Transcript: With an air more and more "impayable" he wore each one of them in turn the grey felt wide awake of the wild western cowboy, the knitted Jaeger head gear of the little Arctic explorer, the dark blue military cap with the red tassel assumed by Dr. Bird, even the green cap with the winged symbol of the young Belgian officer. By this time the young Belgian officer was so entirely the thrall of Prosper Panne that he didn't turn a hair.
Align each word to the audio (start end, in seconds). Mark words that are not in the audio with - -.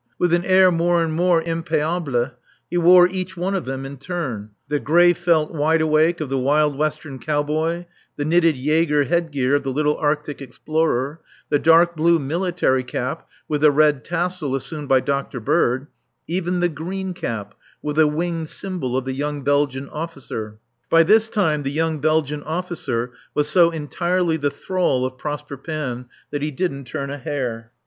With 0.17 0.33
an 0.33 0.43
air 0.45 0.71
more 0.71 1.03
and 1.03 1.13
more 1.13 1.43
"impayable" 1.43 2.31
he 2.71 2.75
wore 2.77 3.07
each 3.09 3.37
one 3.37 3.53
of 3.53 3.65
them 3.65 3.85
in 3.85 3.97
turn 3.97 4.49
the 4.67 4.79
grey 4.79 5.13
felt 5.13 5.53
wide 5.53 5.79
awake 5.79 6.19
of 6.19 6.27
the 6.27 6.39
wild 6.39 6.75
western 6.75 7.19
cowboy, 7.19 7.85
the 8.15 8.25
knitted 8.25 8.55
Jaeger 8.57 9.03
head 9.03 9.29
gear 9.29 9.53
of 9.53 9.61
the 9.61 9.71
little 9.71 9.95
Arctic 9.97 10.41
explorer, 10.41 11.21
the 11.49 11.59
dark 11.59 11.95
blue 11.95 12.17
military 12.17 12.83
cap 12.83 13.29
with 13.47 13.61
the 13.61 13.69
red 13.69 14.03
tassel 14.03 14.55
assumed 14.55 14.89
by 14.89 15.01
Dr. 15.01 15.39
Bird, 15.39 15.85
even 16.27 16.61
the 16.61 16.67
green 16.69 17.13
cap 17.13 17.53
with 17.83 17.97
the 17.97 18.07
winged 18.07 18.49
symbol 18.49 18.97
of 18.97 19.05
the 19.05 19.13
young 19.13 19.43
Belgian 19.43 19.87
officer. 19.89 20.57
By 20.89 21.03
this 21.03 21.29
time 21.29 21.61
the 21.61 21.69
young 21.71 21.99
Belgian 21.99 22.41
officer 22.41 23.11
was 23.35 23.47
so 23.47 23.69
entirely 23.69 24.37
the 24.37 24.49
thrall 24.49 25.05
of 25.05 25.19
Prosper 25.19 25.57
Panne 25.57 26.07
that 26.31 26.41
he 26.41 26.49
didn't 26.49 26.85
turn 26.85 27.11
a 27.11 27.19
hair. 27.19 27.71